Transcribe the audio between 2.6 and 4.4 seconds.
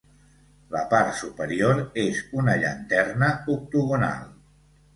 llanterna octogonal.